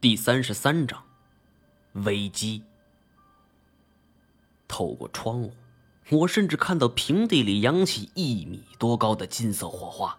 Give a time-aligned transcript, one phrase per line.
[0.00, 1.04] 第三十三章，
[1.92, 2.62] 危机。
[4.66, 5.52] 透过窗户，
[6.08, 10.18] 我甚至看到平地里扬起一米多高的金色火花。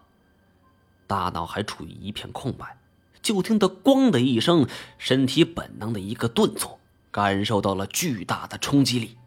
[1.08, 2.78] 大脑还处于一片空白，
[3.22, 4.68] 就听得“咣”的一声，
[4.98, 6.78] 身体本能的一个顿挫，
[7.10, 9.18] 感受到了巨大的冲击力。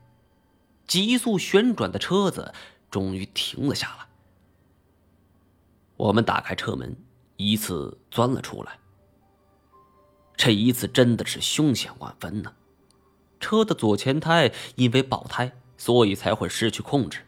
[0.88, 2.54] 急速旋转的车子
[2.90, 4.08] 终于停了下来。
[5.98, 6.96] 我们打开车门，
[7.36, 8.80] 依次钻了出来。
[10.38, 12.54] 这一次真的是凶险万分呢！
[13.40, 17.20] 车的左前胎因为爆胎，所以才会失去控制。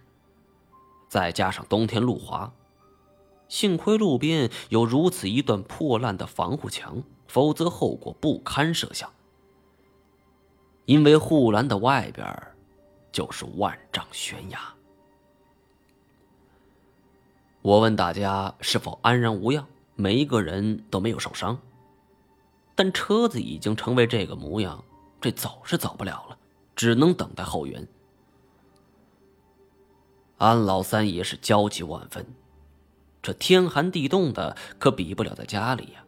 [1.08, 2.52] 再加上冬天路滑，
[3.48, 9.10] 幸亏路边有如此一段破烂的防护墙，否则后果不堪设想。
[10.86, 12.26] 因为护栏的外边
[13.12, 14.60] 就是万丈悬崖。
[17.62, 21.60] 我问大家是否安然无恙，每一个人都没有受伤。
[22.78, 24.84] 但车子已经成为这个模样，
[25.20, 26.38] 这走是走不了了，
[26.76, 27.88] 只能等待后援。
[30.38, 32.24] 安老三也是焦急万分，
[33.24, 36.06] 这天寒地冻的，可比不了在家里呀。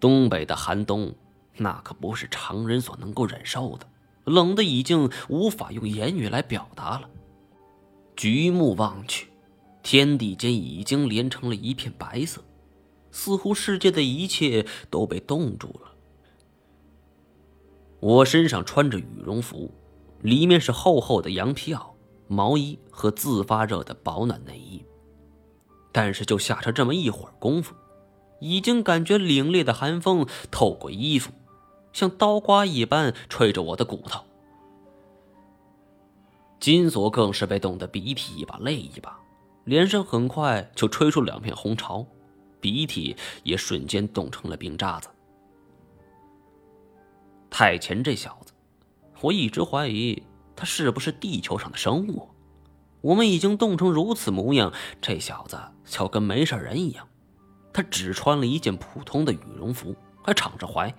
[0.00, 1.14] 东北的寒冬，
[1.58, 3.86] 那可不是常人所能够忍受的，
[4.24, 7.10] 冷的已经无法用言语来表达了。
[8.16, 9.28] 举目望去，
[9.82, 12.42] 天地间已经连成了一片白色。
[13.16, 15.94] 似乎世界的一切都被冻住了。
[17.98, 19.72] 我身上穿着羽绒服，
[20.20, 21.94] 里面是厚厚的羊皮袄、
[22.28, 24.84] 毛衣和自发热的保暖内衣。
[25.92, 27.74] 但是就下车这么一会儿功夫，
[28.38, 31.32] 已经感觉凛冽的寒风透过衣服，
[31.94, 34.22] 像刀刮一般吹着我的骨头。
[36.60, 39.18] 金锁更是被冻得鼻涕一把泪一把，
[39.64, 42.06] 脸上很快就吹出两片红潮。
[42.66, 45.08] 鼻涕也瞬间冻成了冰渣子。
[47.48, 48.52] 太前这小子，
[49.20, 50.20] 我一直怀疑
[50.56, 52.28] 他是不是地球上的生物。
[53.02, 57.08] 我们已经冻成如此模样，这小子就跟没事人一样。
[57.72, 60.92] 他只穿了一件普通的羽绒服，还敞着怀，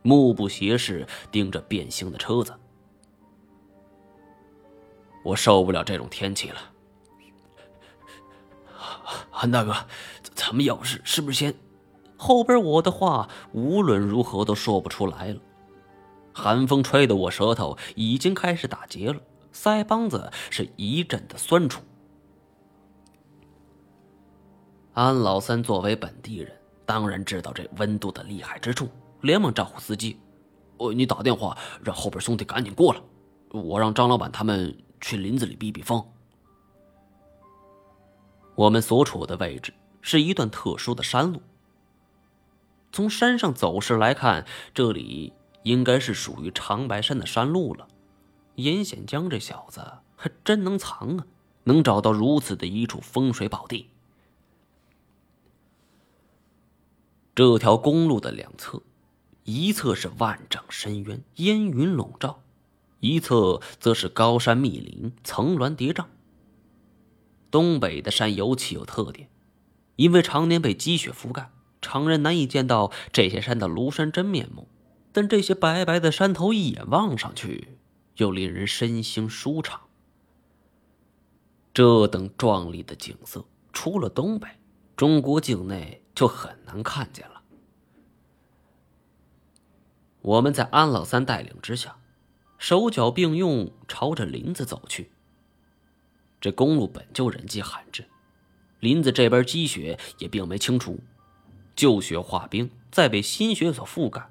[0.00, 2.58] 目不斜视盯着变形的车子。
[5.22, 6.58] 我受不了这种天气了，
[9.30, 9.76] 韩大哥。
[10.50, 11.54] 咱们要是是不是先？
[12.16, 15.40] 后边我的话无论如何都说不出来了。
[16.32, 19.20] 寒风吹得我舌头已经开始打结了，
[19.54, 21.80] 腮帮子是一阵的酸楚。
[24.92, 26.52] 安老三作为本地人，
[26.84, 28.88] 当然知道这温度的厉害之处，
[29.20, 30.18] 连忙招呼司机
[30.78, 33.00] ：“哦，你打电话让后边兄弟赶紧过来，
[33.52, 36.04] 我让张老板他们去林子里避避风。”
[38.58, 39.72] 我们所处的位置。
[40.10, 41.40] 是一段特殊的山路。
[42.90, 44.44] 从山上走势来看，
[44.74, 45.32] 这里
[45.62, 47.86] 应该是属于长白山的山路了。
[48.56, 51.26] 严显江这小子还真能藏啊，
[51.62, 53.88] 能找到如此的一处风水宝地。
[57.32, 58.82] 这条公路的两侧，
[59.44, 62.42] 一侧是万丈深渊，烟云笼罩；
[62.98, 66.06] 一侧则是高山密林，层峦叠嶂。
[67.48, 69.28] 东北的山尤其有特点。
[70.00, 71.50] 因为常年被积雪覆盖，
[71.82, 74.66] 常人难以见到这些山的庐山真面目。
[75.12, 77.76] 但这些白白的山头，一眼望上去，
[78.16, 79.78] 又令人身心舒畅。
[81.74, 83.44] 这等壮丽的景色，
[83.74, 84.48] 除了东北，
[84.96, 87.42] 中国境内就很难看见了。
[90.22, 91.98] 我们在安老三带领之下，
[92.56, 95.10] 手脚并用，朝着林子走去。
[96.40, 98.06] 这公路本就人迹罕至。
[98.80, 100.98] 林子这边积雪也并没清除，
[101.76, 104.28] 旧雪化冰，再被新雪所覆盖，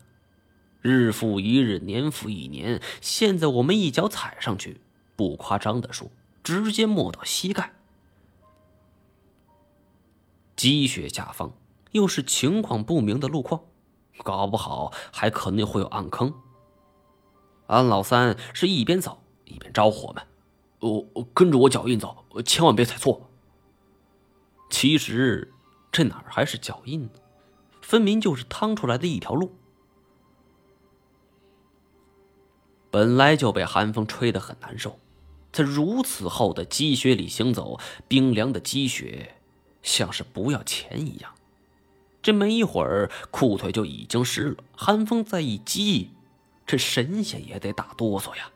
[0.82, 2.82] 日复一日，年复一年。
[3.00, 4.82] 现在我们一脚踩上去，
[5.16, 6.10] 不夸张的说，
[6.44, 7.74] 直接没到膝盖。
[10.56, 11.54] 积雪下方
[11.92, 13.62] 又是情况不明的路况，
[14.24, 16.34] 搞不好还可能会有暗坑。
[17.68, 20.24] 安老三是一边走一边招呼我们
[20.81, 23.29] ：“我跟着我脚印走，千万别踩错。”
[24.69, 25.51] 其实，
[25.92, 27.10] 这哪儿还是脚印呢？
[27.81, 29.56] 分明就是趟出来的一条路。
[32.92, 35.00] 本来就被寒风吹得很难受，
[35.51, 39.36] 在如此厚的积雪里行走，冰凉的积雪
[39.81, 41.33] 像是不要钱一样。
[42.21, 44.63] 这没一会儿，裤腿就已经湿了。
[44.75, 46.12] 寒风再一激，
[46.66, 48.51] 这神仙也得打哆嗦呀。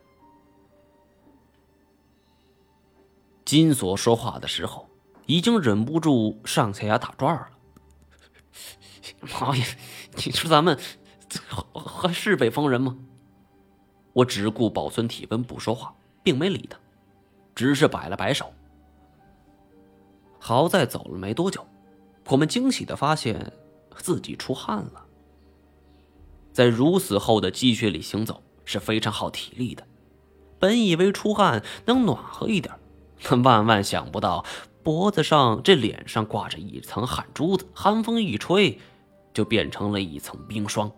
[3.44, 4.88] 金锁说话的时候。
[5.26, 7.50] 已经忍不住上下牙打转了。
[9.40, 9.66] 妈呀！
[10.16, 10.80] 你说咱们
[11.74, 12.98] 还是北方人吗？
[14.14, 16.78] 我只顾保存体温不说话，并没理他，
[17.56, 18.54] 只是摆了摆手。
[20.40, 21.66] 好在走了没多久，
[22.28, 23.54] 我们惊喜的发现
[23.98, 25.06] 自己出汗了。
[26.52, 29.88] 在如此厚的积雪里行走是非常耗体力的，
[30.60, 32.74] 本以为出汗能暖和一点，
[33.24, 34.46] 可万万想不到
[34.84, 38.80] 脖子上、这脸上挂着一层汗珠子，寒风一吹，
[39.34, 40.92] 就变成了一层冰霜。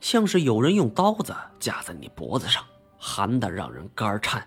[0.00, 2.64] 像是有人用刀子架在你脖子上，
[2.96, 4.46] 寒的让人肝颤。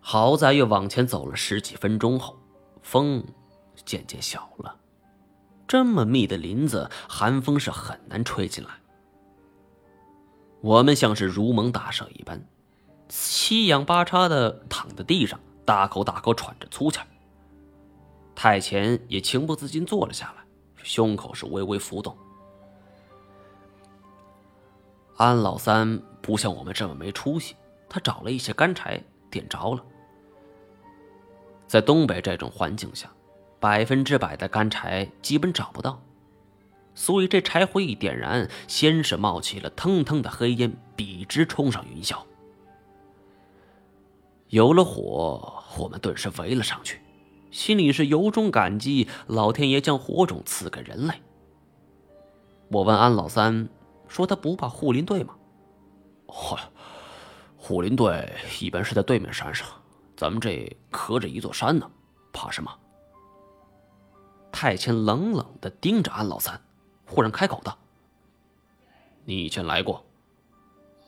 [0.00, 2.38] 好在又往前走了十几分钟后，
[2.80, 3.22] 风
[3.84, 4.74] 渐渐小了。
[5.66, 8.70] 这么密的林子，寒风是很难吹进来。
[10.62, 12.42] 我们像是如蒙大赦一般，
[13.08, 17.06] 七仰八叉的躺在地上，大口大口喘着粗气儿。
[18.34, 20.42] 太前也情不自禁坐了下来，
[20.82, 22.16] 胸口是微微浮动。
[25.18, 27.54] 安老三不像我们这么没出息，
[27.86, 28.98] 他找了一些干柴
[29.28, 29.84] 点着了。
[31.66, 33.12] 在东北这种环境下，
[33.60, 36.02] 百分之百的干柴基本找不到，
[36.94, 42.16] 所以这柴火一点燃，先是冒起了腾腾的黑烟，笔直冲上云霄。
[44.48, 47.00] 有了火，我们顿时围了上去，
[47.50, 51.14] 心里是由衷感激老天爷将火种赐给人类。
[52.70, 53.68] 我问安老三。
[54.08, 55.36] 说他不怕护林队吗？
[56.26, 56.56] 嗨，
[57.58, 59.68] 护林队一般是在对面山上，
[60.16, 61.90] 咱们这隔着一座山呢，
[62.32, 62.74] 怕什么？
[64.50, 66.58] 太谦冷冷的盯着安老三，
[67.04, 67.76] 忽然开口道
[69.26, 70.02] ：“你以前来过？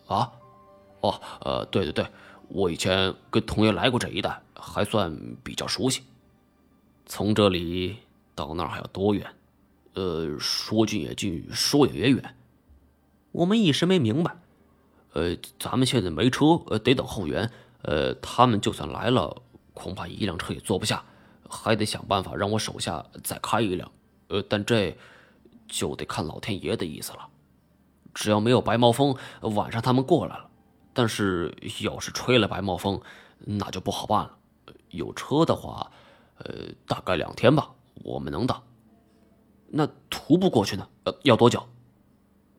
[0.07, 0.31] 啊？
[1.01, 2.07] 哦，呃，对对对，
[2.53, 6.03] 我以前跟童爷来过这一带，还算比较熟悉。
[7.07, 7.97] 从这里
[8.35, 9.27] 到那儿还要多远？
[9.95, 12.37] 呃，说近也近，说远也远。”
[13.33, 14.37] 我们一时没明白，
[15.13, 17.49] 呃，咱们现在没车，呃，得等后援。
[17.83, 19.41] 呃，他们就算来了，
[19.73, 21.05] 恐怕一辆车也坐不下，
[21.49, 23.91] 还得想办法让我手下再开一辆。
[24.29, 24.97] 呃，但这
[25.69, 27.29] 就得看老天爷的意思了。
[28.13, 30.50] 只要没有白毛风，晚上他们过来了；
[30.93, 33.01] 但是要是吹了白毛风，
[33.39, 34.37] 那就不好办了。
[34.91, 35.91] 有车的话，
[36.39, 37.71] 呃，大概两天吧，
[38.03, 38.63] 我们能到。
[39.69, 40.89] 那徒步过去呢？
[41.05, 41.69] 呃，要多久？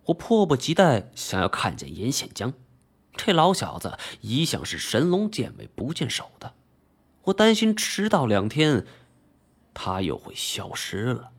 [0.06, 2.54] 我迫不及待想要看见严显江，
[3.16, 6.54] 这老小子一向是神龙见尾不见首的，
[7.24, 8.86] 我担心迟到两天，
[9.74, 11.31] 他又会消失了。